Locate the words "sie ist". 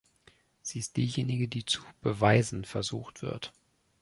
0.63-0.97